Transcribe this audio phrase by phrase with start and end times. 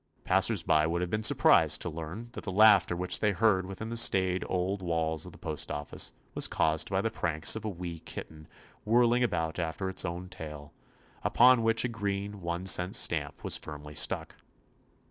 [0.23, 3.67] Passers by would have been sur prised to learn that the laughter which they heard
[3.67, 7.69] within the staid old walls of the postoffice was caused by the pranks of a
[7.69, 8.47] wee kitten
[8.83, 10.73] whirling about after its own tail,
[11.23, 14.37] upon which a 52 TOMMY POSTOFFICE green one cent stamp was firmly stuck.